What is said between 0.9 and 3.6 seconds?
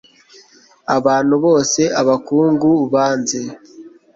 abantu bose, abakungu banze